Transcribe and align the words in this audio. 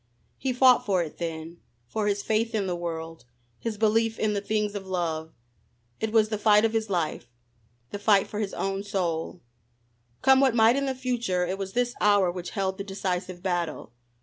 He 0.39 0.51
fought 0.51 0.83
for 0.83 1.03
it 1.03 1.19
then: 1.19 1.57
for 1.85 2.07
his 2.07 2.23
faith 2.23 2.55
in 2.55 2.65
the 2.65 2.75
world, 2.75 3.23
his 3.59 3.77
belief 3.77 4.17
in 4.17 4.33
the 4.33 4.41
things 4.41 4.73
of 4.73 4.87
love. 4.87 5.31
It 5.99 6.11
was 6.11 6.29
the 6.29 6.39
fight 6.39 6.65
of 6.65 6.73
his 6.73 6.89
life, 6.89 7.27
the 7.91 7.99
fight 7.99 8.25
for 8.25 8.39
his 8.39 8.55
own 8.55 8.81
soul. 8.81 9.41
Come 10.23 10.39
what 10.39 10.55
might 10.55 10.75
in 10.75 10.87
the 10.87 10.95
future, 10.95 11.45
it 11.45 11.59
was 11.59 11.73
this 11.73 11.93
hour 12.01 12.31
which 12.31 12.49
held 12.49 12.79
the 12.79 12.83
decisive 12.83 13.43
battle. 13.43 13.93